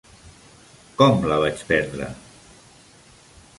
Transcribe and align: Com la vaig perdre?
Com 1.01 1.27
la 1.33 1.37
vaig 1.45 1.63
perdre? 1.73 2.09